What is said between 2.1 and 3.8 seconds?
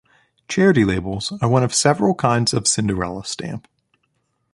kinds of cinderella stamp.